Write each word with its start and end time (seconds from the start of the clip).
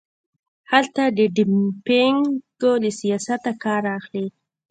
هلته 0.71 1.03
د 1.17 1.19
ډمپینګ 1.35 2.19
له 2.83 2.89
سیاسته 2.99 3.51
کار 3.63 3.83
اخلي. 3.97 4.25